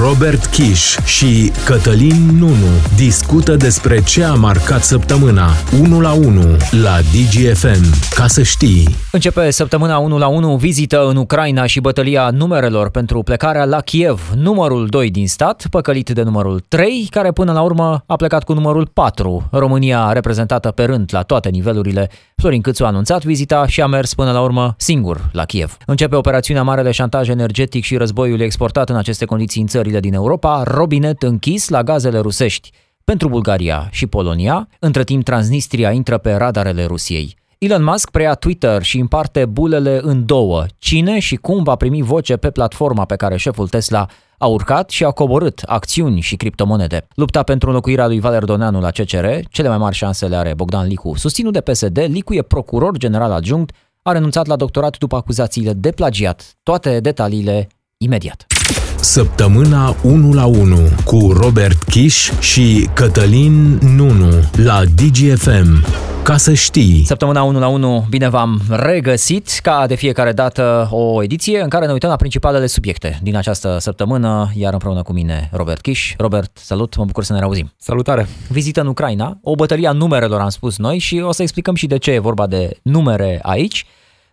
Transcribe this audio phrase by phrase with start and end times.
[0.00, 5.48] Robert Kiș și Cătălin Nunu discută despre ce a marcat săptămâna
[5.80, 6.40] 1 la 1
[6.82, 8.14] la DGFM.
[8.14, 8.96] Ca să știi.
[9.12, 14.32] Începe săptămâna 1 la 1 vizită în Ucraina și bătălia numerelor pentru plecarea la Kiev.
[14.36, 18.52] Numărul 2 din stat, păcălit de numărul 3, care până la urmă a plecat cu
[18.52, 19.48] numărul 4.
[19.50, 22.10] România reprezentată pe rând la toate nivelurile.
[22.36, 25.76] Florin Câțu a anunțat vizita și a mers până la urmă singur la Kiev.
[25.86, 30.14] Începe operațiunea mare de șantaj energetic și războiul exportat în aceste condiții în țările din
[30.14, 32.70] Europa, robinet închis la gazele rusești.
[33.04, 37.36] Pentru Bulgaria și Polonia, între timp Transnistria intră pe radarele Rusiei.
[37.58, 40.64] Elon Musk preia Twitter și împarte bulele în două.
[40.78, 44.06] Cine și cum va primi voce pe platforma pe care șeful Tesla
[44.38, 47.06] a urcat și a coborât acțiuni și criptomonede.
[47.14, 50.86] Lupta pentru înlocuirea lui Valer Doneanu la CCR, cele mai mari șanse le are Bogdan
[50.86, 51.16] Licu.
[51.16, 55.90] Susținut de PSD, Licu e procuror general adjunct, a renunțat la doctorat după acuzațiile de
[55.90, 56.56] plagiat.
[56.62, 58.46] Toate detaliile imediat.
[59.08, 64.28] Săptămâna 1 la 1 cu Robert Kiș și Cătălin Nunu
[64.64, 65.84] la DGFM.
[66.22, 67.02] Ca să știi.
[67.06, 71.86] Săptămâna 1 la 1, bine v-am regăsit, ca de fiecare dată o ediție în care
[71.86, 76.14] ne uităm la principalele subiecte din această săptămână, iar împreună cu mine Robert Kiș.
[76.18, 77.72] Robert, salut, mă bucur să ne reauzim.
[77.78, 78.28] Salutare!
[78.48, 81.86] Vizită în Ucraina, o bătălie a numerelor am spus noi și o să explicăm și
[81.86, 83.86] de ce e vorba de numere aici.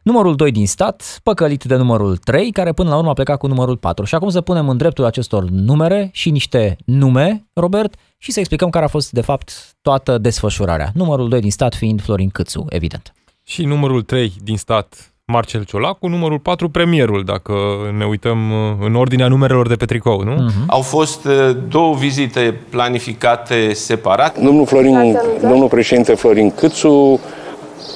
[0.05, 3.47] Numărul 2 din stat, păcălit de numărul 3, care până la urmă a plecat cu
[3.47, 4.05] numărul 4.
[4.05, 8.69] Și acum să punem în dreptul acestor numere și niște nume, Robert, și să explicăm
[8.69, 10.91] care a fost, de fapt, toată desfășurarea.
[10.93, 13.13] Numărul 2 din stat fiind Florin Câțu, evident.
[13.43, 17.53] Și numărul 3 din stat, Marcel Ciolacu, numărul 4, premierul, dacă
[17.97, 20.35] ne uităm uh, în ordinea numerelor de pe tricou, nu?
[20.35, 20.65] Uh-huh.
[20.67, 24.41] Au fost uh, două vizite planificate separat.
[24.43, 27.19] Domnul, Florin, domnul președinte Florin Câțu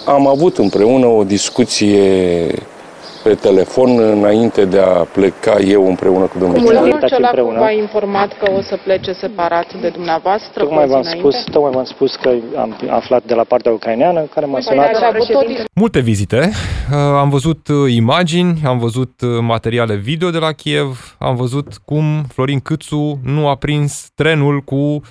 [0.06, 2.48] am avut împreună o discuție
[3.24, 8.52] pe telefon înainte de a pleca eu împreună cu domnul Domnul Ciolacu v-a informat că
[8.52, 10.64] o să plece separat de dumneavoastră?
[10.64, 14.60] Tocmai v-am spus, tocmai v-am spus că am aflat de la partea ucraineană care m-a
[14.60, 14.92] sunat.
[15.74, 21.16] Multe vizite, uh, am văzut uh, imagini, am văzut uh, materiale video de la Kiev,
[21.20, 25.02] am văzut cum Florin Câțu nu a prins trenul cu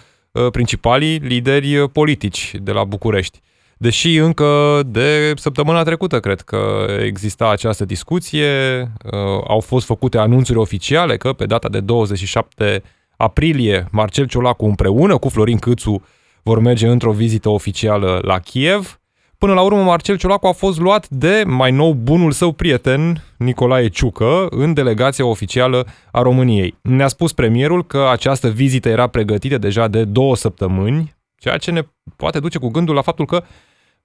[0.53, 3.41] principalii lideri politici de la București.
[3.81, 9.11] Deși încă de săptămâna trecută cred că exista această discuție, uh,
[9.49, 12.83] au fost făcute anunțuri oficiale că pe data de 27
[13.17, 16.03] aprilie Marcel Ciolacu împreună cu Florin Câțu
[16.43, 19.01] vor merge într-o vizită oficială la Kiev.
[19.39, 23.89] Până la urmă, Marcel Ciolacu a fost luat de mai nou bunul său prieten, Nicolae
[23.89, 26.75] Ciucă, în delegația oficială a României.
[26.83, 31.83] Ne-a spus premierul că această vizită era pregătită deja de două săptămâni, ceea ce ne
[32.17, 33.43] poate duce cu gândul la faptul că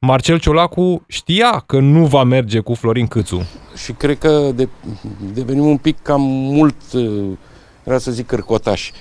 [0.06, 3.46] Marcel Ciolacu știa că nu va merge cu Florin Câțu.
[3.84, 4.68] Și cred că de,
[5.34, 6.76] devenim un pic cam mult,
[7.84, 8.92] vreau să zic, cărcotași.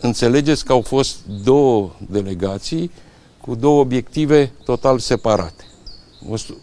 [0.00, 2.90] Înțelegeți că au fost două delegații
[3.40, 5.64] cu două obiective total separate.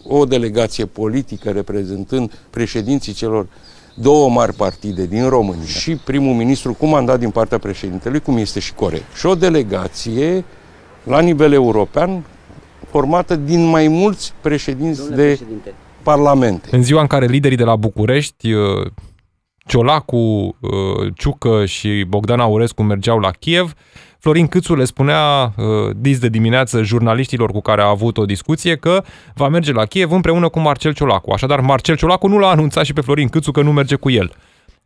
[0.08, 3.46] O delegație politică reprezentând președinții celor
[3.94, 8.60] două mari partide din România și primul ministru cu mandat din partea președintelui, cum este
[8.60, 9.16] și corect.
[9.16, 10.44] Și o delegație
[11.02, 12.24] la nivel european
[12.94, 15.74] formată din mai mulți președinți Domnule de președinte.
[16.02, 16.68] parlamente.
[16.70, 18.86] În ziua în care liderii de la București, uh,
[19.66, 23.72] Ciolacu, uh, Ciucă și Bogdan Aurescu mergeau la Kiev,
[24.18, 25.64] Florin Câțu le spunea uh,
[25.96, 29.04] dis de dimineață jurnaliștilor cu care a avut o discuție că
[29.34, 31.32] va merge la Kiev împreună cu Marcel Ciolacu.
[31.32, 34.32] Așadar, Marcel Ciolacu nu l-a anunțat și pe Florin Câțu că nu merge cu el.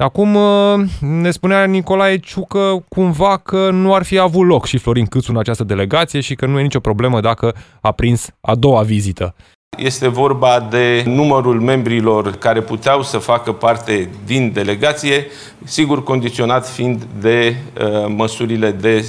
[0.05, 5.07] Acum uh, ne spunea Nicolae Ciucă cumva că nu ar fi avut loc și Florin
[5.07, 8.83] Câțu în această delegație și că nu e nicio problemă dacă a prins a doua
[8.83, 9.35] vizită.
[9.79, 15.27] Este vorba de numărul membrilor care puteau să facă parte din delegație,
[15.65, 19.07] sigur condiționat fiind de uh, măsurile de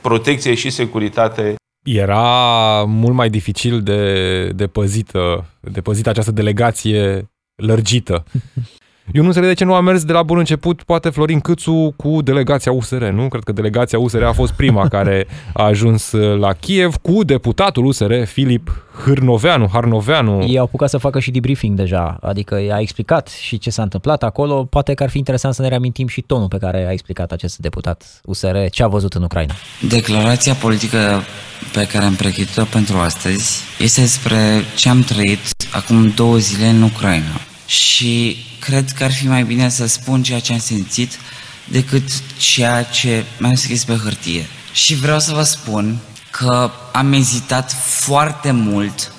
[0.00, 1.54] protecție și securitate.
[1.84, 7.30] Era mult mai dificil de, de, păzită, de păzită această delegație
[7.62, 8.24] lărgită.
[9.12, 11.94] Eu nu înțeleg de ce nu a mers de la bun început, poate Florin Câțu
[11.96, 13.28] cu delegația USR, nu?
[13.28, 18.22] Cred că delegația USR a fost prima care a ajuns la Kiev cu deputatul USR,
[18.24, 20.42] Filip Hârnoveanu, Harnoveanu.
[20.42, 24.22] Ei au apucat să facă și debriefing deja, adică i-a explicat și ce s-a întâmplat
[24.22, 24.64] acolo.
[24.64, 27.58] Poate că ar fi interesant să ne reamintim și tonul pe care a explicat acest
[27.58, 29.54] deputat USR, ce a văzut în Ucraina.
[29.88, 30.98] Declarația politică
[31.72, 34.36] pe care am pregătit-o pentru astăzi este despre
[34.76, 35.40] ce am trăit
[35.72, 40.40] acum două zile în Ucraina și cred că ar fi mai bine să spun ceea
[40.40, 41.18] ce am simțit
[41.64, 44.46] decât ceea ce mi-am scris pe hârtie.
[44.72, 45.98] Și vreau să vă spun
[46.30, 49.12] că am ezitat foarte mult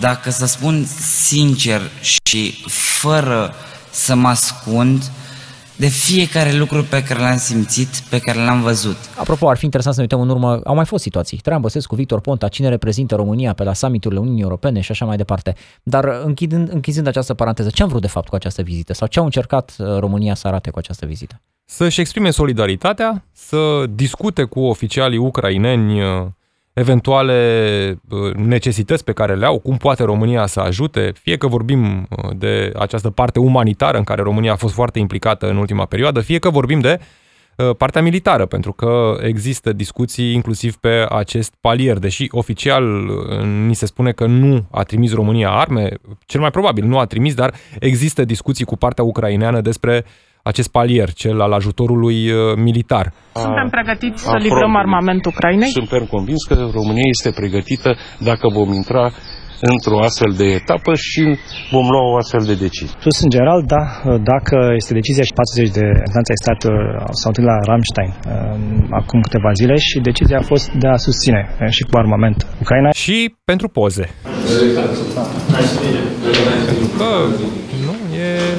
[0.00, 0.88] dacă să spun
[1.26, 2.64] sincer și
[3.00, 3.54] fără
[3.90, 5.10] să mă ascund,
[5.76, 8.96] de fiecare lucru pe care l-am simțit, pe care l-am văzut.
[9.16, 11.38] Apropo, ar fi interesant să ne uităm în urmă, au mai fost situații.
[11.38, 15.16] Traian Băsescu, Victor Ponta, cine reprezintă România pe la summiturile Uniunii Europene și așa mai
[15.16, 15.54] departe.
[15.82, 18.92] Dar închidând, închizând această paranteză, ce am vrut de fapt cu această vizită?
[18.92, 21.40] Sau ce au încercat uh, România să arate cu această vizită?
[21.64, 26.26] Să-și exprime solidaritatea, să discute cu oficialii ucraineni uh,
[26.72, 32.08] eventuale uh, necesități pe care le au, cum poate România să ajute, fie că vorbim
[32.10, 36.20] uh, de această parte umanitară în care România a fost foarte implicată în ultima perioadă,
[36.20, 37.00] fie că vorbim de
[37.56, 42.84] uh, partea militară, pentru că există discuții inclusiv pe acest palier, deși oficial
[43.66, 45.88] ni se spune că nu a trimis România arme,
[46.26, 50.70] cel mai probabil nu a trimis, dar există discuții cu partea ucraineană despre uh, acest
[50.70, 53.12] palier, cel al ajutorului uh, militar.
[53.32, 55.70] Suntem pregătiți să livrăm armament Ucrainei?
[55.70, 59.12] Suntem convins că România este pregătită dacă vom intra
[59.74, 61.22] într-o astfel de etapă și
[61.74, 62.96] vom lua o astfel de decizie.
[63.04, 63.84] Sus, în general, da,
[64.32, 66.82] dacă este decizia și 40 de reprezentanți ai statului
[67.20, 68.20] s-au întâlnit la Ramstein uh,
[69.00, 72.90] acum câteva zile și decizia a fost de a susține uh, și cu armament Ucraina.
[73.04, 73.16] Și
[73.50, 74.06] pentru poze.
[76.68, 77.08] Pentru că
[77.40, 77.71] nu, e,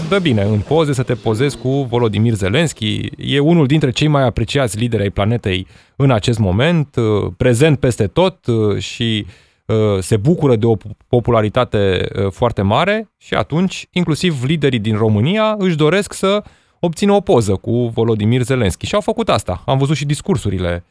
[0.10, 3.10] dă bine în poze să te pozezi cu Volodymyr Zelensky.
[3.18, 8.08] E unul dintre cei mai apreciați lideri ai planetei în acest moment, uh, prezent peste
[8.08, 8.46] tot
[8.78, 9.26] și
[9.66, 10.76] Uh, se bucură de o
[11.08, 16.44] popularitate uh, foarte mare și atunci, inclusiv liderii din România își doresc să
[16.80, 19.62] obțină o poză cu Volodymyr Zelensky și au făcut asta.
[19.66, 20.84] Am văzut și discursurile.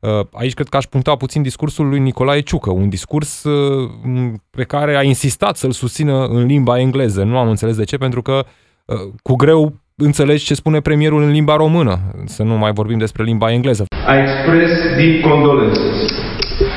[0.00, 3.44] Uh, aici cred că aș puncta puțin discursul lui Nicolae Ciucă, un discurs
[4.50, 7.22] pe care a insistat să-l susțină în limba engleză.
[7.22, 8.44] Nu am înțeles de ce, pentru că
[9.22, 13.52] cu greu înțelegi ce spune premierul în limba română, să nu mai vorbim despre limba
[13.52, 13.84] engleză.
[14.08, 16.12] I express deep condolences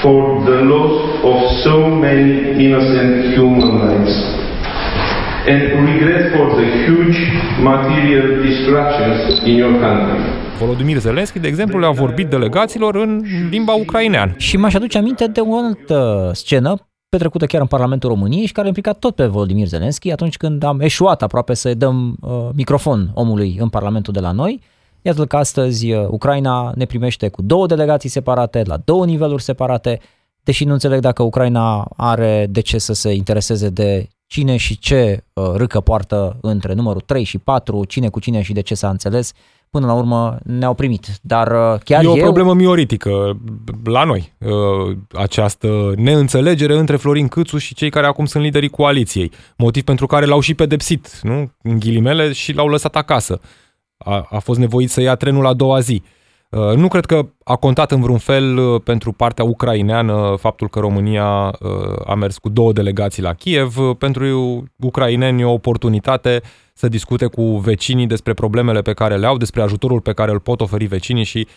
[0.01, 0.93] for the loss
[1.23, 4.40] of so many innocent human lives
[5.47, 7.19] and regret for the huge
[7.63, 10.19] material destructions in your country.
[10.59, 14.33] Volodymyr Zelensky, de exemplu, le-a vorbit delegaților în limba ucraineană.
[14.37, 16.75] Și m-aș aduce aminte de o altă scenă
[17.09, 20.63] petrecută chiar în Parlamentul României și care a implicat tot pe Volodymyr Zelensky atunci când
[20.63, 24.61] am eșuat aproape să-i dăm uh, microfon omului în Parlamentul de la noi
[25.01, 29.99] Iată că astăzi uh, Ucraina ne primește cu două delegații separate, la două niveluri separate,
[30.43, 35.23] deși nu înțeleg dacă Ucraina are de ce să se intereseze de cine și ce
[35.33, 38.89] uh, râcă poartă între numărul 3 și 4, cine cu cine și de ce s-a
[38.89, 39.31] înțeles,
[39.69, 41.07] până la urmă ne-au primit.
[41.21, 42.23] Dar uh, chiar E o eu...
[42.23, 43.39] problemă mioritică
[43.83, 44.33] la noi,
[45.13, 50.25] această neînțelegere între Florin Câțu și cei care acum sunt liderii coaliției, motiv pentru care
[50.25, 51.51] l-au și pedepsit, nu?
[51.61, 53.39] în ghilimele, și l-au lăsat acasă
[53.97, 56.01] a, a fost nevoit să ia trenul a doua zi.
[56.03, 56.09] Uh,
[56.75, 61.45] nu cred că a contat în vreun fel uh, pentru partea ucraineană faptul că România
[61.47, 61.51] uh,
[62.05, 63.75] a mers cu două delegații la Kiev.
[63.97, 66.41] Pentru ucraineni e o oportunitate
[66.73, 70.39] să discute cu vecinii despre problemele pe care le au, despre ajutorul pe care îl
[70.39, 71.47] pot oferi vecinii și,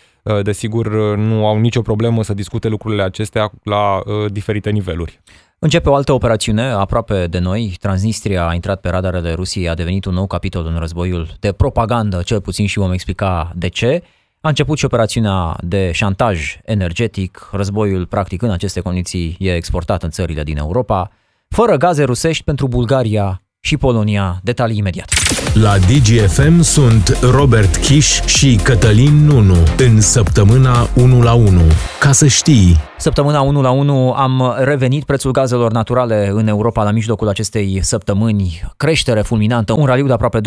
[0.43, 4.01] desigur, nu au nicio problemă să discute lucrurile acestea la
[4.31, 5.21] diferite niveluri.
[5.59, 7.75] Începe o altă operațiune aproape de noi.
[7.79, 12.21] Transnistria a intrat pe radarele Rusiei, a devenit un nou capitol în războiul de propagandă,
[12.21, 14.03] cel puțin și vom explica de ce.
[14.45, 17.49] A început și operațiunea de șantaj energetic.
[17.51, 21.11] Războiul, practic, în aceste condiții e exportat în țările din Europa,
[21.47, 24.39] fără gaze rusești pentru Bulgaria și Polonia.
[24.43, 25.09] Detalii imediat.
[25.53, 31.61] La DGFM sunt Robert Kiș și Cătălin Nunu în săptămâna 1 la 1.
[31.99, 32.75] Ca să știi...
[32.97, 38.61] Săptămâna 1 la 1 am revenit prețul gazelor naturale în Europa la mijlocul acestei săptămâni.
[38.77, 40.41] Creștere fulminantă, un raliu de aproape 24%,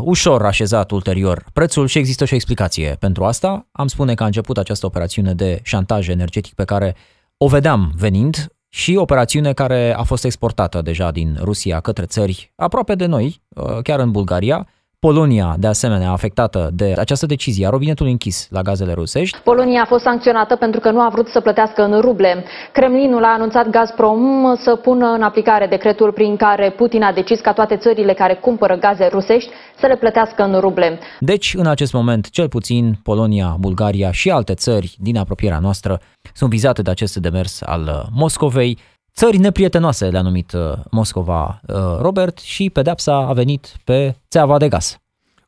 [0.00, 3.66] ușor așezat ulterior prețul și există și o explicație pentru asta.
[3.72, 6.96] Am spune că a început această operațiune de șantaj energetic pe care
[7.36, 12.94] o vedeam venind și operațiune care a fost exportată deja din Rusia către țări aproape
[12.94, 14.66] de noi, uh, chiar în Bulgaria,
[15.00, 19.38] Polonia, de asemenea, afectată de această decizie a robinetului închis la gazele rusești.
[19.38, 22.44] Polonia a fost sancționată pentru că nu a vrut să plătească în ruble.
[22.72, 27.52] Kremlinul a anunțat Gazprom să pună în aplicare decretul prin care Putin a decis ca
[27.52, 30.98] toate țările care cumpără gaze rusești să le plătească în ruble.
[31.20, 36.00] Deci, în acest moment, cel puțin Polonia, Bulgaria și alte țări din apropierea noastră
[36.38, 38.78] sunt vizate de acest demers al Moscovei.
[39.14, 44.68] Țări neprietenoase le-a numit uh, Moscova uh, Robert și pedepsa a venit pe țeava de
[44.68, 44.98] gaz.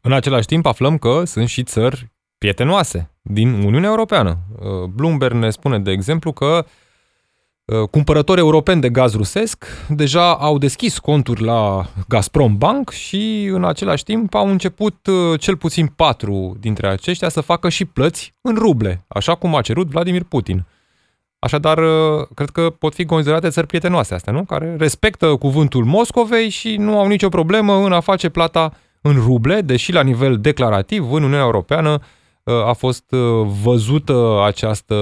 [0.00, 4.38] În același timp aflăm că sunt și țări prietenoase din Uniunea Europeană.
[4.58, 6.64] Uh, Bloomberg ne spune, de exemplu, că
[7.90, 14.04] cumpărători europeni de gaz rusesc deja au deschis conturi la Gazprom Bank și în același
[14.04, 19.34] timp au început cel puțin patru dintre aceștia să facă și plăți în ruble, așa
[19.34, 20.66] cum a cerut Vladimir Putin.
[21.40, 24.44] Așadar, uh, cred că pot fi considerate țări prietenoase astea, nu?
[24.44, 29.60] Care respectă cuvântul Moscovei și nu au nicio problemă în a face plata în ruble,
[29.60, 31.98] deși la nivel declarativ în Uniunea Europeană
[32.44, 33.10] a fost
[33.62, 34.96] văzută această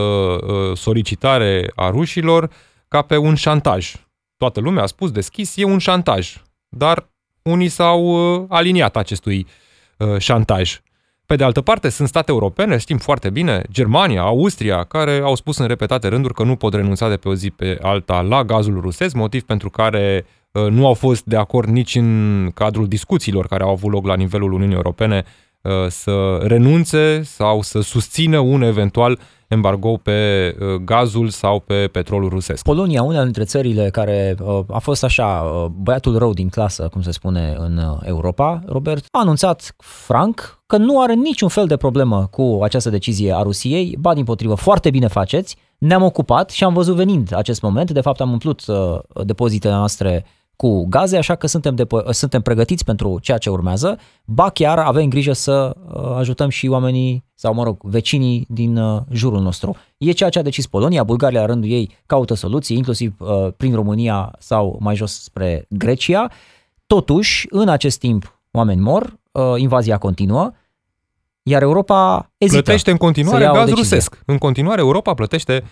[0.74, 2.50] solicitare a rușilor
[2.88, 3.94] ca pe un șantaj.
[4.36, 6.42] Toată lumea a spus deschis, e un șantaj.
[6.68, 7.08] Dar
[7.42, 8.16] unii s-au
[8.48, 9.46] aliniat acestui
[10.18, 10.80] șantaj.
[11.28, 15.58] Pe de altă parte, sunt state europene, știm foarte bine, Germania, Austria, care au spus
[15.58, 18.80] în repetate rânduri că nu pot renunța de pe o zi pe alta la gazul
[18.80, 23.62] rusesc, motiv pentru care uh, nu au fost de acord nici în cadrul discuțiilor care
[23.62, 25.47] au avut loc la nivelul Uniunii Europene uh,
[25.88, 32.62] să renunțe sau să susțină un eventual embargo pe uh, gazul sau pe petrolul rusesc.
[32.62, 37.02] Polonia, una dintre țările care uh, a fost așa uh, băiatul rău din clasă, cum
[37.02, 42.26] se spune în Europa, Robert, a anunțat franc că nu are niciun fel de problemă
[42.30, 46.74] cu această decizie a Rusiei, ba din potrivă, foarte bine faceți, ne-am ocupat și am
[46.74, 48.62] văzut venind acest moment, de fapt am umplut
[49.24, 50.24] depozitele noastre
[50.58, 53.98] cu gaze, așa că suntem, de, suntem pregătiți pentru ceea ce urmează.
[54.24, 59.00] Ba chiar avem grijă să uh, ajutăm și oamenii sau, mă rog, vecinii din uh,
[59.10, 59.76] jurul nostru.
[59.96, 63.74] E ceea ce a decis Polonia, Bulgaria, la rândul ei, caută soluții, inclusiv uh, prin
[63.74, 66.30] România sau mai jos spre Grecia.
[66.86, 69.18] Totuși, în acest timp, oameni mor,
[69.56, 70.50] invazia continuă,
[71.42, 74.22] iar Europa ezită Plătește în continuare gaz rusesc.
[74.26, 75.68] În continuare, Europa plătește uh,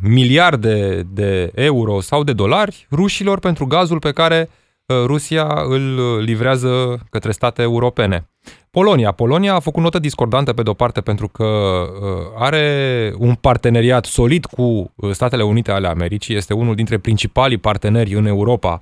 [0.00, 4.48] miliarde de euro sau de dolari rușilor pentru gazul pe care
[4.86, 8.28] uh, Rusia îl livrează către state europene.
[8.70, 9.12] Polonia.
[9.12, 12.08] Polonia a făcut notă discordantă pe de-o parte pentru că uh,
[12.38, 18.14] are un parteneriat solid cu uh, Statele Unite ale Americii, este unul dintre principalii parteneri
[18.14, 18.78] în Europa,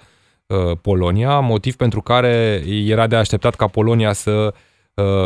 [0.47, 4.55] uh, Polonia, motiv pentru care era de așteptat ca Polonia să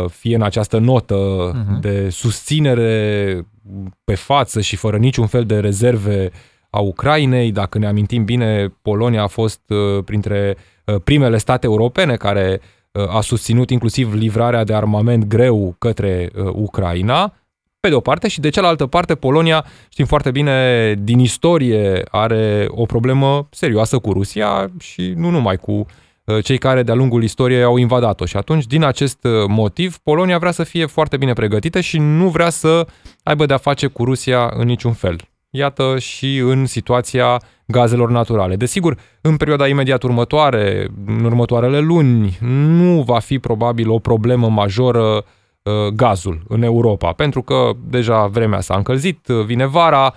[0.07, 1.79] fie în această notă uh-huh.
[1.79, 3.45] de susținere
[4.03, 6.31] pe față și fără niciun fel de rezerve
[6.69, 7.51] a Ucrainei.
[7.51, 12.61] Dacă ne amintim bine, Polonia a fost uh, printre uh, primele state europene care
[12.91, 17.33] uh, a susținut inclusiv livrarea de armament greu către Ucraina.
[17.79, 22.65] Pe de o parte și de cealaltă parte, Polonia, știm foarte bine, din istorie are
[22.69, 25.85] o problemă serioasă cu Rusia și nu numai cu
[26.43, 28.25] cei care de-a lungul istoriei au invadat-o.
[28.25, 32.49] Și atunci, din acest motiv, Polonia vrea să fie foarte bine pregătită și nu vrea
[32.49, 32.87] să
[33.23, 35.15] aibă de-a face cu Rusia în niciun fel.
[35.49, 38.55] Iată și în situația gazelor naturale.
[38.55, 45.15] Desigur, în perioada imediat următoare, în următoarele luni, nu va fi probabil o problemă majoră
[45.15, 50.13] uh, gazul în Europa, pentru că deja vremea s-a încălzit, vine vara,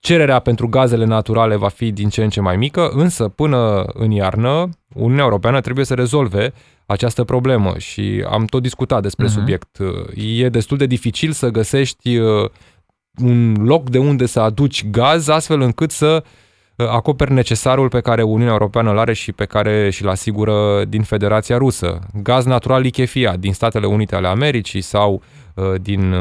[0.00, 4.10] cererea pentru gazele naturale va fi din ce în ce mai mică, însă până în
[4.10, 6.52] iarnă Uniunea Europeană trebuie să rezolve
[6.86, 9.32] această problemă și am tot discutat despre uh-huh.
[9.32, 9.78] subiect.
[10.14, 12.50] E destul de dificil să găsești uh,
[13.22, 16.24] un loc de unde să aduci gaz astfel încât să
[16.76, 21.02] uh, acoperi necesarul pe care Uniunea Europeană îl are și pe care și-l asigură din
[21.02, 21.98] Federația Rusă.
[22.22, 25.20] Gaz natural lichefiat din Statele Unite ale Americii sau uh,
[25.80, 26.14] din,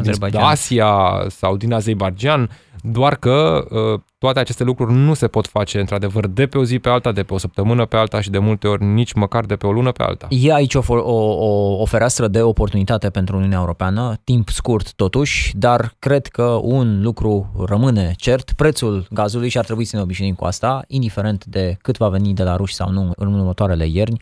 [0.00, 2.50] din Asia sau din Azerbaijan
[2.82, 6.78] doar că uh, toate aceste lucruri nu se pot face într-adevăr de pe o zi
[6.78, 9.56] pe alta, de pe o săptămână pe alta și de multe ori nici măcar de
[9.56, 10.26] pe o lună pe alta.
[10.30, 15.52] E aici o, o, o, o fereastră de oportunitate pentru Uniunea Europeană, timp scurt totuși,
[15.56, 20.34] dar cred că un lucru rămâne cert, prețul gazului și ar trebui să ne obișnuim
[20.34, 24.20] cu asta, indiferent de cât va veni de la ruși sau nu în următoarele ierni,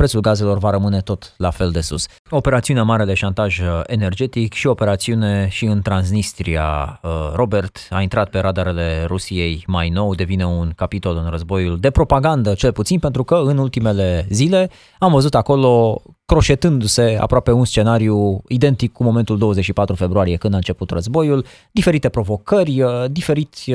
[0.00, 2.06] prețul gazelor va rămâne tot la fel de sus.
[2.30, 7.00] Operațiune mare de șantaj uh, energetic și operațiune și în Transnistria.
[7.02, 11.90] Uh, Robert a intrat pe radarele Rusiei mai nou, devine un capitol în războiul de
[11.90, 18.42] propagandă, cel puțin pentru că în ultimele zile am văzut acolo croșetându-se aproape un scenariu
[18.48, 23.72] identic cu momentul 24 februarie când a început războiul, diferite provocări, uh, diferiți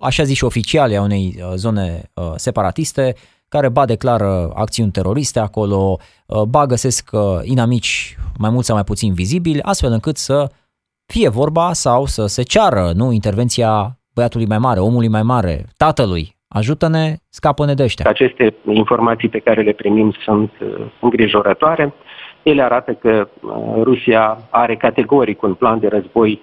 [0.00, 3.14] așa zis și oficiali a unei zone separatiste,
[3.54, 8.84] care ba declară acțiuni teroriste acolo, uh, ba găsesc uh, inamici mai mult sau mai
[8.84, 10.38] puțin vizibili, astfel încât să
[11.12, 13.72] fie vorba sau să se ceară nu intervenția
[14.14, 18.04] băiatului mai mare, omului mai mare, tatălui, ajută-ne, scapă-ne de ăștia.
[18.08, 21.94] Aceste informații pe care le primim sunt uh, îngrijorătoare.
[22.42, 23.28] Ele arată că
[23.82, 26.40] Rusia are categoric un plan de război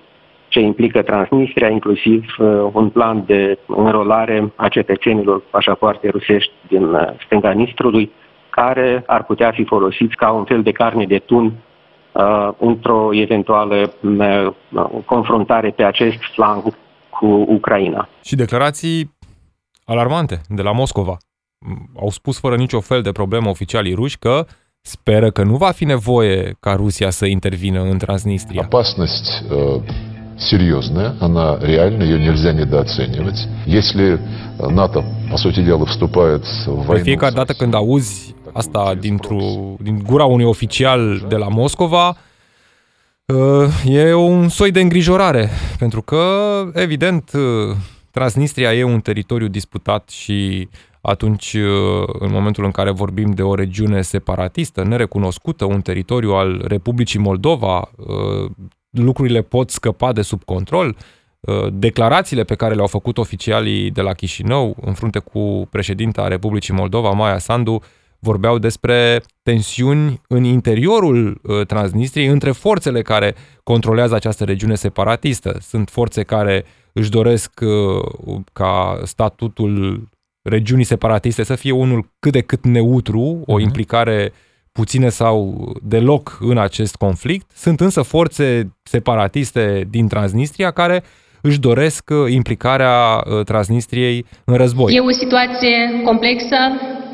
[0.50, 6.84] ce implică Transnistria, inclusiv uh, un plan de înrolare a cetățenilor cu pașapoarte rusești din
[6.84, 8.10] uh, stânga Nistrului,
[8.50, 11.52] care ar putea fi folosiți ca un fel de carne de tun
[12.12, 14.48] uh, într-o eventuală uh,
[15.04, 16.62] confruntare pe acest flanc
[17.10, 18.08] cu Ucraina.
[18.22, 19.14] Și declarații
[19.84, 21.16] alarmante de la Moscova.
[22.00, 24.44] Au spus fără nicio fel de problemă oficialii ruși că
[24.80, 28.62] speră că nu va fi nevoie ca Rusia să intervină în Transnistria.
[28.64, 29.44] Опасность
[30.40, 33.48] серьезная, она реальная, ее нельзя недооценивать.
[33.66, 34.18] Если
[34.58, 37.04] НАТО, по сути дела, вступает в De войну...
[37.04, 42.16] fiecare dată când auzi asta dintr-o, din gura unui oficial de la Moscova,
[43.26, 46.22] uh, e un soi de îngrijorare, pentru că,
[46.72, 47.76] evident, uh,
[48.10, 50.68] Transnistria e un teritoriu disputat și
[51.00, 56.64] atunci, uh, în momentul în care vorbim de o regiune separatistă, nerecunoscută, un teritoriu al
[56.66, 57.90] Republicii Moldova,
[58.91, 60.95] lucrurile pot scăpa de sub control.
[61.71, 67.09] Declarațiile pe care le-au făcut oficialii de la Chișinău, în frunte cu președinta Republicii Moldova,
[67.11, 67.81] Maia Sandu,
[68.19, 75.57] vorbeau despre tensiuni în interiorul uh, Transnistriei între forțele care controlează această regiune separatistă.
[75.61, 80.09] Sunt forțe care își doresc uh, ca statutul
[80.41, 84.31] regiunii separatiste să fie unul cât de cât neutru, o implicare
[84.71, 87.51] puțină sau deloc în acest conflict.
[87.55, 91.03] Sunt însă forțe separatiste din Transnistria care
[91.41, 94.93] își doresc uh, implicarea Transnistriei în război.
[94.93, 96.55] E o situație complexă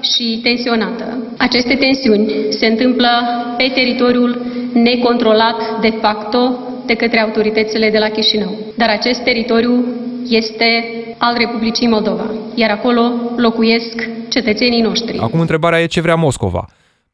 [0.02, 1.18] și tensionată.
[1.38, 3.10] Aceste tensiuni se întâmplă
[3.58, 8.58] pe teritoriul necontrolat de facto de către autoritățile de la Chișinău.
[8.78, 9.86] Dar acest teritoriu
[10.30, 10.66] este
[11.18, 13.02] al Republicii Moldova, iar acolo
[13.38, 15.18] locuiesc cetățenii noștri.
[15.18, 16.66] Acum întrebarea e ce vrea Moscova.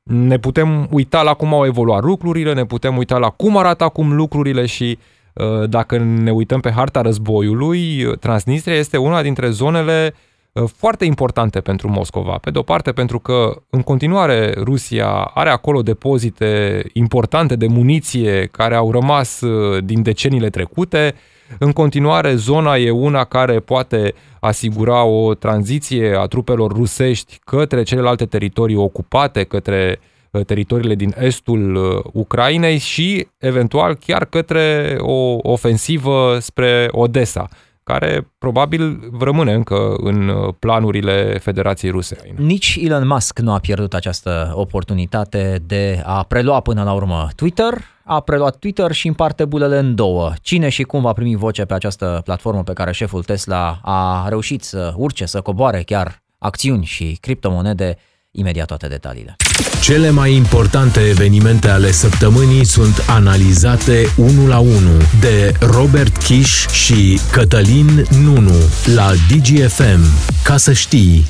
[0.04, 4.16] Ne putem uita la cum au evoluat lucrurile, ne putem uita la cum arată acum
[4.16, 4.98] lucrurile și
[5.34, 10.20] uh, dacă ne uităm pe harta războiului, Transnistria este una dintre zonele uh,
[10.54, 12.38] Uh, foarte importante pentru Moscova.
[12.38, 18.50] Pe de o parte pentru că în continuare Rusia are acolo depozite importante de muniție
[18.52, 21.16] care au rămas uh, din deceniile trecute.
[21.60, 28.26] În continuare zona e una care poate asigura o tranziție a trupelor rusești către celelalte
[28.26, 30.00] teritorii ocupate, către
[30.32, 31.76] uh, teritoriile din estul
[32.14, 37.50] Ucrainei și eventual chiar către o ofensivă spre Odessa
[37.84, 42.18] care probabil rămâne încă în uh, planurile Federației Ruse.
[42.36, 47.74] Nici Elon Musk nu a pierdut această oportunitate de a prelua până la urmă Twitter.
[48.06, 50.32] A preluat Twitter și împarte bulele în două.
[50.42, 54.64] Cine și cum va primi voce pe această platformă pe care șeful Tesla a reușit
[54.64, 57.98] să urce, să coboare chiar acțiuni și criptomonede,
[58.36, 59.36] imediat toate detaliile.
[59.82, 67.20] Cele mai importante evenimente ale săptămânii sunt analizate unul la unul de Robert Kish și
[67.32, 68.58] Cătălin Nunu
[68.96, 70.00] la DGFM.
[70.44, 71.26] Ca să știi!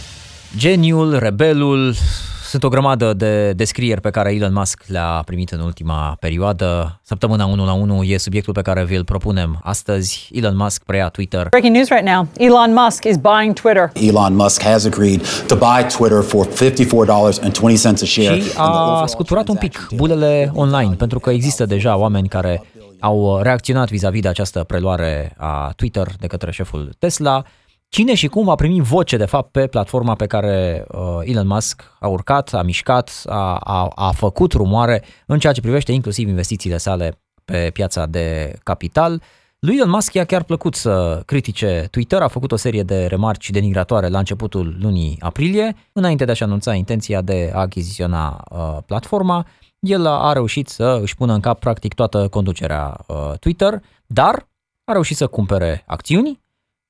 [0.57, 1.95] Geniul, rebelul,
[2.53, 6.99] sunt o grămadă de descrieri pe care Elon Musk le-a primit în ultima perioadă.
[7.03, 10.29] Săptămâna 1 la 1 e subiectul pe care vi-l propunem astăzi.
[10.33, 11.47] Elon Musk preia Twitter.
[11.49, 12.27] Breaking news right now.
[12.37, 13.91] Elon Musk is buying Twitter.
[13.93, 18.39] Elon Musk has agreed to buy Twitter for $54.20 a share.
[18.39, 22.63] Și a scuturat un pic bulele online, pentru că există deja oameni care
[22.99, 27.43] au reacționat vis-a-vis de această preluare a Twitter de către șeful Tesla
[27.93, 31.83] cine și cum va primi voce, de fapt, pe platforma pe care uh, Elon Musk
[31.99, 36.77] a urcat, a mișcat, a, a, a făcut rumoare în ceea ce privește inclusiv investițiile
[36.77, 39.21] sale pe piața de capital.
[39.59, 43.49] Lui Elon Musk i-a chiar plăcut să critique Twitter, a făcut o serie de remarci
[43.49, 49.47] denigratoare la începutul lunii aprilie, înainte de a-și anunța intenția de a achiziționa uh, platforma.
[49.79, 54.47] El a reușit să își pună în cap practic toată conducerea uh, Twitter, dar
[54.83, 56.42] a reușit să cumpere acțiuni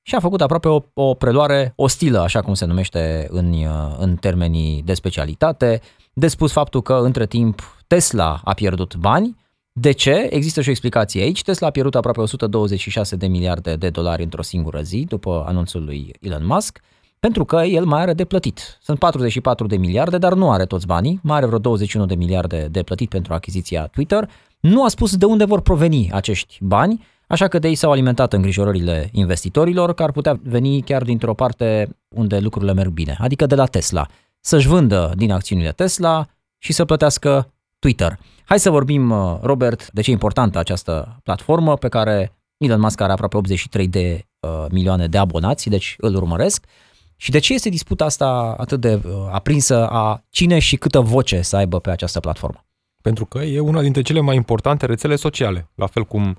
[0.06, 4.16] și a făcut aproape o, o preluare ostilă, așa cum se numește în, uh, în
[4.16, 5.80] termenii de specialitate,
[6.12, 9.36] de spus faptul că între timp Tesla a pierdut bani.
[9.72, 10.26] De ce?
[10.30, 11.42] Există și o explicație aici.
[11.42, 16.14] Tesla a pierdut aproape 126 de miliarde de dolari într-o singură zi după anunțul lui
[16.20, 16.80] Elon Musk,
[17.20, 18.78] pentru că el mai are de plătit.
[18.82, 22.68] Sunt 44 de miliarde, dar nu are toți banii, mai are vreo 21 de miliarde
[22.70, 24.30] de plătit pentru achiziția Twitter.
[24.60, 28.32] Nu a spus de unde vor proveni acești bani, Așa că de ei s-au alimentat
[28.32, 33.54] îngrijorările investitorilor, că ar putea veni chiar dintr-o parte unde lucrurile merg bine, adică de
[33.54, 34.06] la Tesla.
[34.40, 36.26] Să-și vândă din acțiunile Tesla
[36.58, 38.18] și să plătească Twitter.
[38.44, 43.00] Hai să vorbim, uh, Robert, de ce e importantă această platformă pe care Elon Musk
[43.00, 46.64] are aproape 83 de uh, milioane de abonați, deci îl urmăresc.
[47.16, 51.42] Și de ce este disputa asta atât de uh, aprinsă a cine și câtă voce
[51.42, 52.64] să aibă pe această platformă?
[53.02, 56.38] Pentru că e una dintre cele mai importante rețele sociale, la fel cum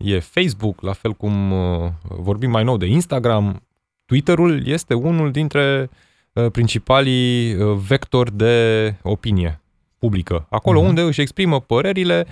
[0.00, 3.62] e Facebook, la fel cum uh, vorbim mai nou de Instagram,
[4.04, 5.90] Twitter-ul este unul dintre
[6.32, 9.60] uh, principalii uh, vectori de opinie
[9.98, 10.46] publică.
[10.50, 10.86] Acolo uh-huh.
[10.86, 12.26] unde își exprimă părerile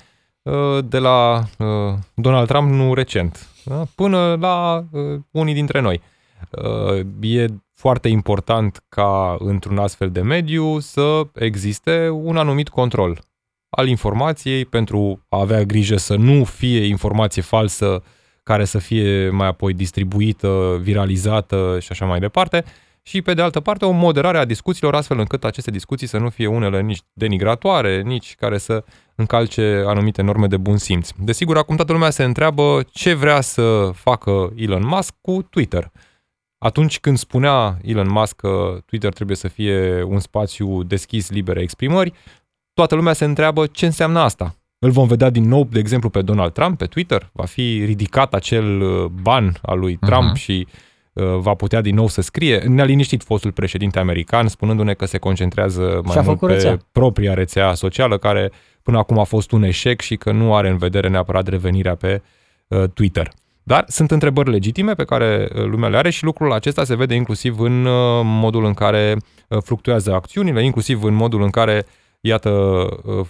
[0.85, 1.45] de la
[2.15, 3.85] Donald Trump nu recent, da?
[3.95, 4.85] până la
[5.31, 6.01] unii dintre noi.
[7.21, 13.21] E foarte important ca într-un astfel de mediu să existe un anumit control
[13.79, 18.03] al informației pentru a avea grijă să nu fie informație falsă
[18.43, 22.65] care să fie mai apoi distribuită, viralizată și așa mai departe.
[23.03, 26.29] Și pe de altă parte o moderare a discuțiilor astfel încât aceste discuții să nu
[26.29, 31.11] fie unele nici denigratoare, nici care să încalce anumite norme de bun simț.
[31.19, 35.91] Desigur, acum toată lumea se întreabă ce vrea să facă Elon Musk cu Twitter.
[36.59, 42.13] Atunci când spunea Elon Musk că Twitter trebuie să fie un spațiu deschis, libere exprimări,
[42.79, 44.55] toată lumea se întreabă ce înseamnă asta.
[44.79, 47.31] Îl vom vedea din nou, de exemplu, pe Donald Trump pe Twitter?
[47.33, 50.41] Va fi ridicat acel uh, ban al lui Trump uh-huh.
[50.41, 50.67] și
[51.13, 52.59] uh, va putea din nou să scrie.
[52.59, 56.79] Ne-a liniștit fostul președinte american, spunându-ne că se concentrează mai mult pe rețea.
[56.93, 60.77] propria rețea socială, care până acum a fost un eșec și că nu are în
[60.77, 62.23] vedere neapărat revenirea pe
[62.69, 63.31] uh, Twitter.
[63.63, 67.15] Dar sunt întrebări legitime pe care uh, lumea le are și lucrul acesta se vede
[67.15, 69.17] inclusiv în uh, modul în care
[69.49, 71.87] uh, fluctuează acțiunile, inclusiv în modul în care,
[72.21, 72.51] iată,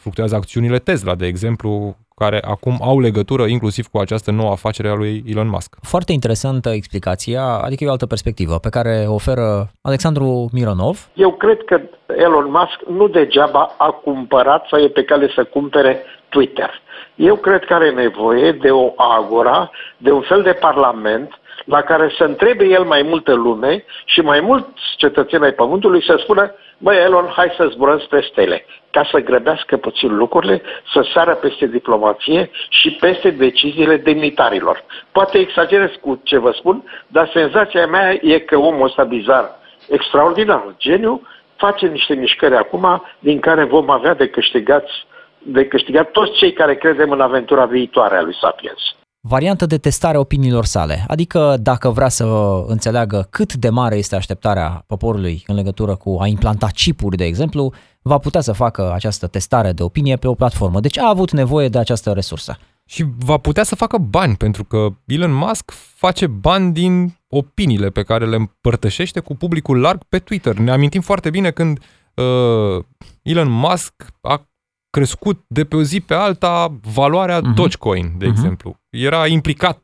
[0.01, 4.95] fluctuează acțiunile Tesla, de exemplu, care acum au legătură inclusiv cu această nouă afacere a
[4.95, 5.77] lui Elon Musk.
[5.83, 11.09] Foarte interesantă explicația, adică e o altă perspectivă pe care o oferă Alexandru Mironov.
[11.15, 11.81] Eu cred că
[12.17, 16.71] Elon Musk nu degeaba a cumpărat sau e pe cale să cumpere Twitter.
[17.15, 21.31] Eu cred că are nevoie de o agora, de un fel de parlament
[21.65, 26.17] la care să întrebe el mai multă lume și mai mulți cetățeni ai Pământului să
[26.23, 31.35] spună Băi, Elon, hai să zburăm spre stele, ca să grăbească puțin lucrurile, să sară
[31.35, 34.85] peste diplomație și peste deciziile demnitarilor.
[35.13, 39.51] Poate exagerez cu ce vă spun, dar senzația mea e că omul ăsta bizar,
[39.89, 41.23] extraordinar, geniu,
[41.57, 45.07] face niște mișcări acum din care vom avea de câștigați
[45.39, 48.97] de câștigat toți cei care credem în aventura viitoare a lui Sapiens.
[49.29, 52.25] Variantă de testare a opiniilor sale, adică dacă vrea să
[52.67, 57.73] înțeleagă cât de mare este așteptarea poporului în legătură cu a implanta chipuri, de exemplu,
[58.03, 60.81] va putea să facă această testare de opinie pe o platformă.
[60.81, 62.59] Deci a avut nevoie de această resursă.
[62.85, 68.03] Și va putea să facă bani, pentru că Elon Musk face bani din opiniile pe
[68.03, 70.57] care le împărtășește cu publicul larg pe Twitter.
[70.57, 71.79] Ne amintim foarte bine când
[72.15, 72.85] uh,
[73.23, 74.49] Elon Musk a
[74.91, 77.55] crescut de pe o zi pe alta valoarea uh-huh.
[77.55, 78.29] Dogecoin, de uh-huh.
[78.29, 78.81] exemplu.
[78.91, 79.83] Era implicat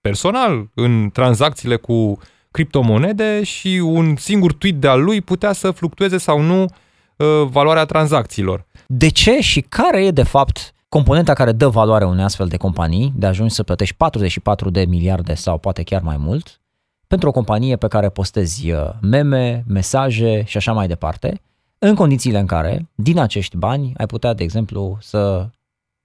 [0.00, 2.18] personal în tranzacțiile cu
[2.50, 8.66] criptomonede și un singur tweet de-al lui putea să fluctueze sau nu uh, valoarea tranzacțiilor.
[8.86, 13.12] De ce și care e, de fapt, componenta care dă valoare unei astfel de companii,
[13.16, 16.60] de ajungi să plătești 44 de miliarde sau poate chiar mai mult,
[17.06, 21.40] pentru o companie pe care postezi uh, meme, mesaje și așa mai departe,
[21.84, 25.48] în condițiile în care, din acești bani, ai putea, de exemplu, să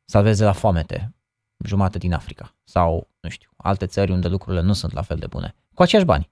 [0.06, 1.16] salveze la foamete
[1.66, 5.28] jumate din Africa sau, nu știu, alte țări unde lucrurile nu sunt la fel de
[5.30, 6.30] bune, cu aceiași bani.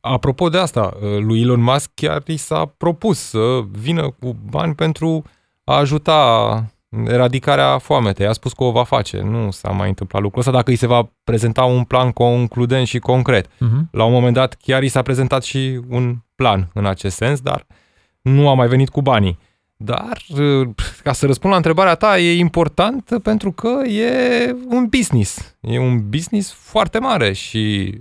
[0.00, 5.24] Apropo de asta, lui Elon Musk chiar i s-a propus să vină cu bani pentru
[5.64, 6.64] a ajuta
[7.06, 8.26] eradicarea foametei.
[8.26, 9.20] A spus că o va face.
[9.20, 12.98] Nu s-a mai întâmplat lucrul ăsta dacă îi se va prezenta un plan concludent și
[12.98, 13.46] concret.
[13.46, 13.90] Uh-huh.
[13.90, 17.66] La un moment dat chiar i s-a prezentat și un plan în acest sens, dar
[17.68, 17.76] uh,
[18.26, 19.38] nu a mai venit cu banii.
[19.76, 20.18] Dar,
[21.02, 25.56] ca să răspund la întrebarea ta, e important pentru că e un business.
[25.60, 27.94] E un business foarte mare și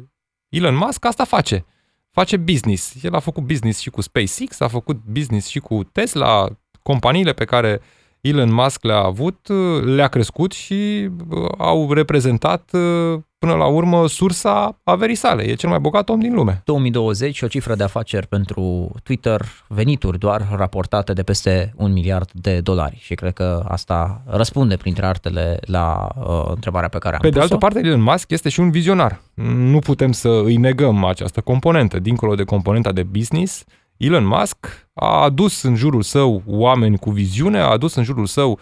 [0.49, 1.65] Elon Musk asta face.
[2.11, 3.03] Face business.
[3.03, 6.47] El a făcut business și cu SpaceX, a făcut business și cu Tesla,
[6.81, 7.81] companiile pe care
[8.21, 9.47] Elon Musk le-a avut,
[9.83, 15.43] le-a crescut și uh, au reprezentat uh, până la urmă sursa averii sale.
[15.43, 16.61] E cel mai bogat om din lume.
[16.63, 22.59] 2020, o cifră de afaceri pentru Twitter, venituri doar raportate de peste un miliard de
[22.59, 22.97] dolari.
[23.01, 27.39] Și cred că asta răspunde, printre altele, la uh, întrebarea pe care am Pe pus-o.
[27.39, 29.21] de altă parte, Elon Musk este și un vizionar.
[29.55, 31.99] Nu putem să îi negăm această componentă.
[31.99, 33.63] Dincolo de componenta de business,
[33.97, 38.59] Elon Musk a adus în jurul său oameni cu viziune, a adus în jurul său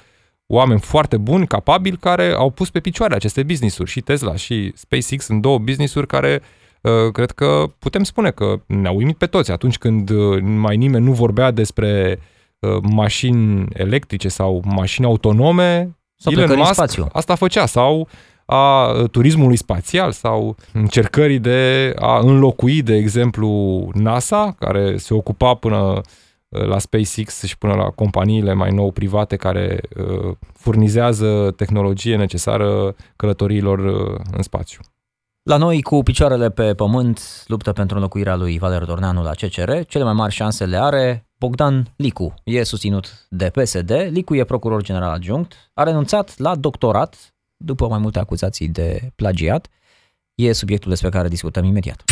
[0.54, 3.90] oameni foarte buni, capabili, care au pus pe picioare aceste business-uri.
[3.90, 6.42] Și Tesla și SpaceX sunt două business-uri care
[6.82, 11.06] uh, cred că putem spune că ne-au uimit pe toți atunci când uh, mai nimeni
[11.06, 12.20] nu vorbea despre
[12.60, 15.98] uh, mașini electrice sau mașini autonome.
[16.16, 17.08] Sau Elon Musk spațiu.
[17.12, 18.08] asta făcea sau
[18.46, 26.02] a turismului spațial sau încercării de a înlocui, de exemplu, NASA, care se ocupa până
[26.54, 33.80] la SpaceX și până la companiile mai nou private care uh, furnizează tehnologie necesară călătoriilor
[33.80, 34.80] uh, în spațiu.
[35.44, 39.72] La noi, cu picioarele pe pământ, luptă pentru înlocuirea lui Valer Dorneanu la CCR.
[39.88, 42.34] Cele mai mari șanse le are Bogdan Licu.
[42.44, 43.92] E susținut de PSD.
[43.92, 45.54] Licu e procuror general adjunct.
[45.74, 49.68] A renunțat la doctorat după mai multe acuzații de plagiat.
[50.36, 52.04] E subiectul despre care discutăm imediat.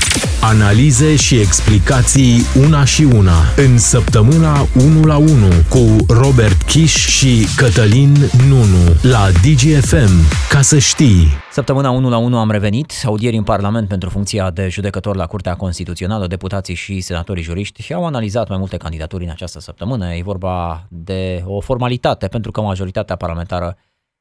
[0.41, 5.28] Analize și explicații una și una în săptămâna 1 la 1
[5.69, 8.13] cu Robert Kiș și Cătălin
[8.50, 10.12] Nunu la DGFM.
[10.50, 11.28] Ca să știi.
[11.52, 15.56] Săptămâna 1 la 1 am revenit, audieri în Parlament pentru funcția de judecător la Curtea
[15.56, 20.13] Constituțională, deputații și senatorii juriști și au analizat mai multe candidaturi în această săptămână.
[20.13, 23.78] E vorba de o formalitate pentru că majoritatea parlamentară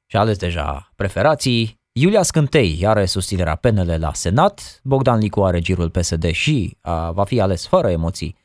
[0.06, 1.79] și-a ales deja preferații.
[1.92, 7.24] Iulia Scântei are susținerea PNL la Senat, Bogdan Licu are girul PSD și a, va
[7.24, 8.36] fi ales fără emoții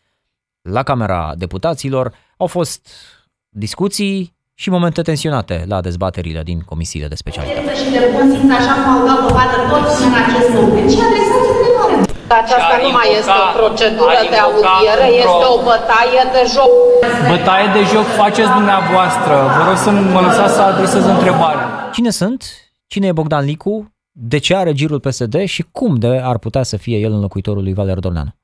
[0.62, 2.14] la Camera Deputaților.
[2.38, 2.88] Au fost
[3.50, 7.76] discuții și momente tensionate la dezbaterile din comisiile de specialitate.
[7.76, 10.92] și de bun simț, așa cum au dat dovadă toți în acest moment.
[10.92, 11.98] Și adresați întrebarea.
[12.42, 16.72] Aceasta nu mai este o procedură de audiere, este o bătaie de joc.
[17.34, 19.34] Bătaie de joc faceți dumneavoastră.
[19.56, 21.66] Vă rog să mă lăsați să adresez întrebarea.
[21.96, 22.42] Cine sunt?
[22.88, 23.94] Cine e Bogdan Licu?
[24.12, 27.74] De ce are girul PSD și cum de ar putea să fie el înlocuitorul lui
[27.74, 28.36] Valer Dorneanu?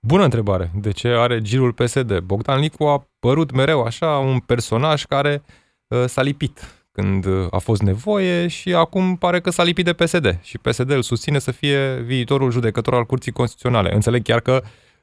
[0.00, 0.70] Bună întrebare.
[0.80, 2.18] De ce are girul PSD?
[2.18, 5.42] Bogdan Licu a părut mereu așa un personaj care
[5.88, 9.92] uh, s-a lipit când uh, a fost nevoie și acum pare că s-a lipit de
[9.92, 13.94] PSD și PSD îl susține să fie viitorul judecător al Curții Constituționale.
[13.94, 14.62] Înțeleg chiar că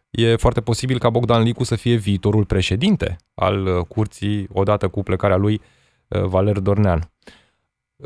[0.10, 5.04] e foarte posibil ca Bogdan Licu să fie viitorul președinte al uh, Curții odată cu
[5.04, 5.62] plecarea lui
[6.08, 7.02] uh, Valer Dorneanu.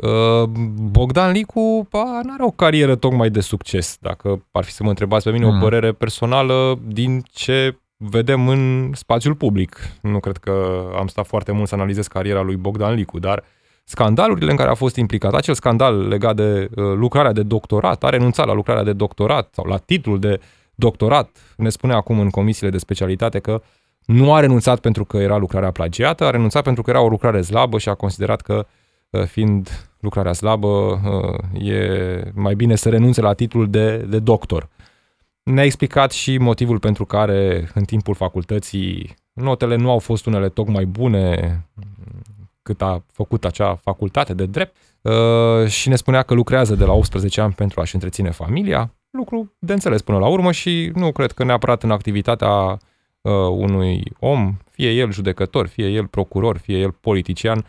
[0.02, 0.48] Uh,
[0.90, 5.24] Bogdan Licu nu are o carieră tocmai de succes, dacă ar fi să mă întrebați
[5.24, 5.56] pe mine mm.
[5.56, 9.76] o părere personală din ce vedem în spațiul public.
[10.02, 13.44] Nu cred că am stat foarte mult să analizez cariera lui Bogdan Licu, dar
[13.84, 18.08] scandalurile în care a fost implicat, acel scandal legat de uh, lucrarea de doctorat, a
[18.08, 20.40] renunțat la lucrarea de doctorat sau la titlul de
[20.74, 23.62] doctorat, ne spune acum în comisiile de specialitate că
[24.04, 27.42] nu a renunțat pentru că era lucrarea plagiată, a renunțat pentru că era o lucrare
[27.42, 28.64] slabă și a considerat că uh,
[29.26, 34.68] fiind lucrarea slabă, uh, e mai bine să renunțe la titlul de, de doctor.
[35.42, 40.84] Ne-a explicat și motivul pentru care în timpul facultății notele nu au fost unele tocmai
[40.84, 41.58] bune
[42.62, 46.92] cât a făcut acea facultate de drept uh, și ne spunea că lucrează de la
[46.92, 51.32] 18 ani pentru a-și întreține familia, lucru de înțeles până la urmă și nu cred
[51.32, 52.50] că neapărat în activitatea
[53.20, 57.64] uh, unui om, fie el judecător, fie el procuror, fie el politician,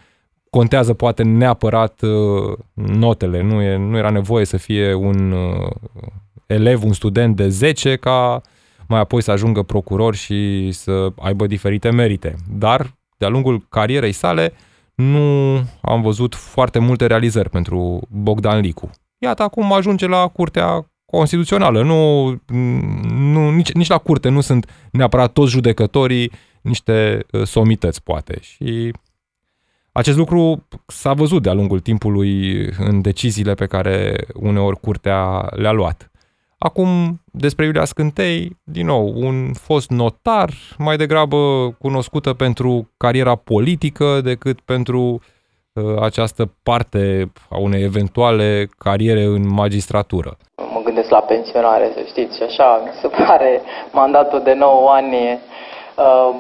[0.57, 5.33] contează poate neapărat uh, notele, nu, e, nu era nevoie să fie un
[6.45, 8.41] elev, un student de 10 ca
[8.87, 12.35] mai apoi să ajungă procuror și să aibă diferite merite.
[12.49, 14.53] Dar, de-a lungul carierei sale,
[14.95, 15.19] nu
[15.81, 18.89] am văzut foarte multe realizări pentru Bogdan Licu.
[19.17, 21.83] Iată, acum ajunge la Curtea Constituțională.
[21.83, 22.29] Nu,
[23.09, 28.37] nu, nici, nici la curte nu sunt neapărat toți judecătorii niște uh, somități, poate.
[28.41, 28.91] Și
[29.97, 36.11] acest lucru s-a văzut de-a lungul timpului în deciziile pe care uneori curtea le-a luat.
[36.57, 36.87] Acum,
[37.31, 41.37] despre Iulia Scântei, din nou, un fost notar, mai degrabă
[41.79, 45.01] cunoscută pentru cariera politică decât pentru
[45.73, 50.37] uh, această parte a unei eventuale cariere în magistratură.
[50.73, 55.15] Mă gândesc la pensionare, să știți, și așa mi se pare mandatul de 9 ani
[55.15, 56.35] uh,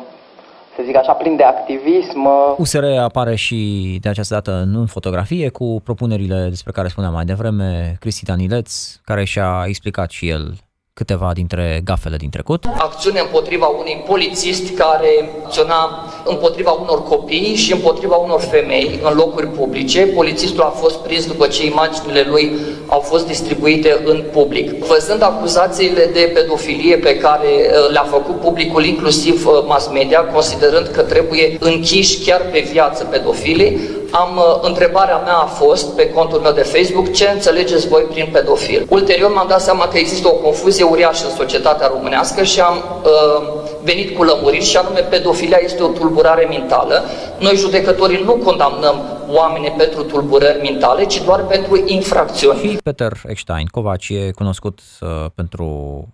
[0.75, 2.27] să zic așa, plin de activism.
[2.57, 3.57] USR apare și
[4.01, 9.23] de această dată în fotografie cu propunerile despre care spuneam mai devreme Cristi Danileț, care
[9.23, 10.53] și-a explicat și el
[10.93, 12.65] câteva dintre gafele din trecut.
[12.77, 19.47] Acțiune împotriva unui polițist care acționa împotriva unor copii și împotriva unor femei în locuri
[19.47, 20.01] publice.
[20.01, 22.51] Polițistul a fost prins după ce imaginile lui
[22.85, 24.85] au fost distribuite în public.
[24.85, 30.87] Văzând acuzațiile de pedofilie pe care uh, le-a făcut publicul, inclusiv uh, mass media, considerând
[30.87, 33.79] că trebuie închiși chiar pe viață pedofilii,
[34.11, 38.29] am, uh, întrebarea mea a fost pe contul meu de Facebook ce înțelegeți voi prin
[38.31, 38.85] pedofil.
[38.89, 43.63] Ulterior m-am dat seama că există o confuzie uriașă în societatea românească și am uh,
[43.83, 47.03] venit cu lămuriri și anume pedofilia este o tulburare mentală.
[47.39, 48.95] Noi judecătorii nu condamnăm
[49.27, 52.59] oameni pentru tulburări mentale, ci doar pentru infracțiuni.
[52.59, 55.67] Și Peter Eckstein, Covaci, e cunoscut uh, pentru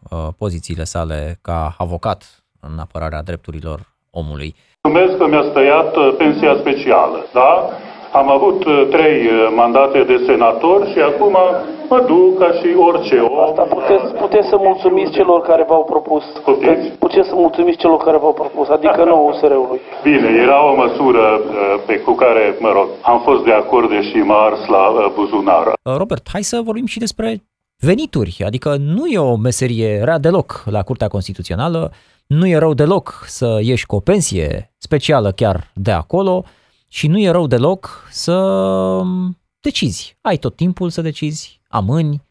[0.09, 4.55] uh, pozițiile sale ca avocat în apărarea drepturilor omului.
[4.89, 7.51] Numesc că mi-a stăiat uh, pensia specială, da?
[8.19, 11.37] Am avut uh, trei uh, mandate de senator și acum
[11.89, 13.39] mă duc ca și orice om.
[13.47, 16.23] Asta puteți, puteți să mulțumiți celor care v-au propus.
[16.43, 16.85] Puteți?
[17.05, 19.79] Puteți să mulțumiți celor care v-au propus, adică nouă USR-ului.
[20.03, 21.23] Bine, era o măsură
[21.85, 25.65] pe, cu care, mă rog, am fost de acord deși m-a ars la buzunar.
[25.97, 27.27] Robert, hai să vorbim și despre
[27.81, 31.93] venituri, adică nu e o meserie rea deloc la Curtea Constituțională,
[32.27, 36.45] nu e rău deloc să ieși cu o pensie specială chiar de acolo
[36.87, 38.37] și nu e rău deloc să
[39.59, 40.17] decizi.
[40.21, 42.23] Ai tot timpul să decizi, amâni,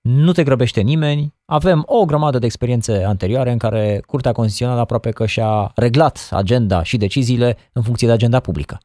[0.00, 5.10] nu te grăbește nimeni, avem o grămadă de experiențe anterioare în care Curtea Constituțională aproape
[5.10, 8.80] că și-a reglat agenda și deciziile în funcție de agenda publică.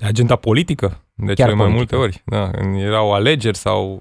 [0.00, 1.96] Agenda politică, de Chiar cele mai politică.
[1.96, 2.22] multe ori.
[2.24, 4.00] Da, când erau alegeri sau uh,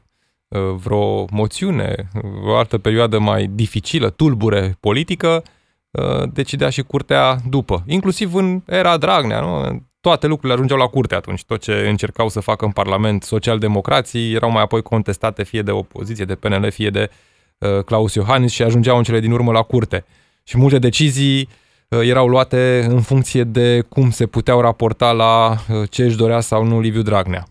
[0.76, 2.10] vreo moțiune,
[2.46, 5.44] o altă perioadă mai dificilă, tulbure politică,
[5.92, 7.84] uh, decidea și curtea după.
[7.88, 9.84] Inclusiv în era Dragnea, nu?
[10.08, 11.44] toate lucrurile ajungeau la curte atunci.
[11.44, 16.26] Tot ce încercau să facă în Parlament socialdemocrații erau mai apoi contestate fie de opoziție,
[16.26, 17.10] de PNL, fie de
[17.58, 20.06] uh, Claus Iohannis și ajungeau în cele din urmă la curte.
[20.44, 21.50] Și multe decizii
[21.88, 26.40] uh, erau luate în funcție de cum se puteau raporta la uh, ce își dorea
[26.40, 27.46] sau nu Liviu Dragnea.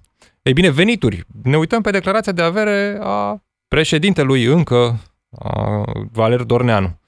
[0.45, 1.25] Ei bine, venituri.
[1.43, 5.01] Ne uităm pe declarația de avere a președintelui încă,
[5.39, 6.99] a Valer Dorneanu.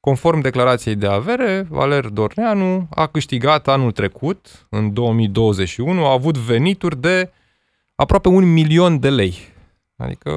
[0.00, 7.00] Conform declarației de avere, Valer Dorneanu a câștigat anul trecut, în 2021, a avut venituri
[7.00, 7.30] de
[7.94, 9.36] aproape un milion de lei.
[9.96, 10.30] Adică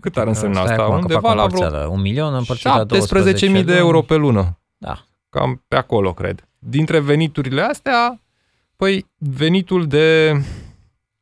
[0.00, 0.82] cât ar însemna Stai asta?
[0.82, 1.88] acum că Undeva fac o la vreo împărțeală.
[1.92, 3.76] Un milion împărțit la 17.000 12 de luni.
[3.76, 4.58] euro pe lună.
[4.76, 5.04] Da.
[5.28, 6.48] Cam pe acolo, cred.
[6.58, 8.20] Dintre veniturile astea,
[8.76, 10.36] păi venitul de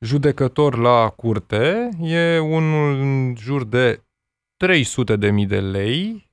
[0.05, 4.03] judecător la curte e unul în jur de
[4.57, 6.31] 300 de mii de lei,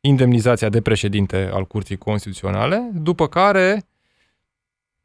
[0.00, 3.86] indemnizația de președinte al Curții Constituționale, după care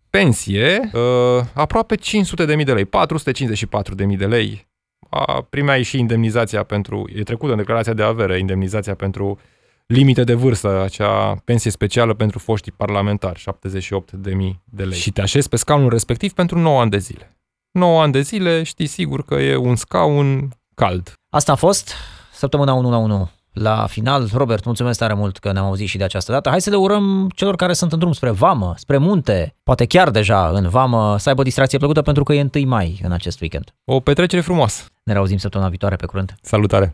[0.10, 4.68] pensie, uh, aproape 500 de mii de lei, 454 de mii de lei.
[5.10, 9.40] A, primeai și indemnizația pentru, e trecută în declarația de avere, indemnizația pentru
[9.86, 14.98] limite de vârstă, acea pensie specială pentru foștii parlamentari, 78 de mii de lei.
[14.98, 17.37] Și te așezi pe scaunul respectiv pentru 9 ani de zile.
[17.78, 21.14] 9 ani de zile, știi sigur că e un scaun cald.
[21.30, 21.94] Asta a fost
[22.34, 24.30] săptămâna 1 la 1 la final.
[24.34, 26.50] Robert, mulțumesc tare mult că ne-am auzit și de această dată.
[26.50, 30.10] Hai să le urăm celor care sunt în drum spre vamă, spre munte, poate chiar
[30.10, 33.42] deja în vamă, să aibă o distracție plăcută pentru că e 1 mai în acest
[33.42, 33.74] weekend.
[33.86, 34.84] O petrecere frumoasă.
[35.04, 36.36] Ne reauzim săptămâna viitoare pe curând.
[36.42, 36.94] Salutare!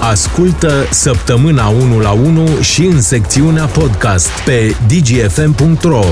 [0.00, 6.04] Ascultă Săptămâna 1 la 1 și în secțiunea podcast pe dgfm.ro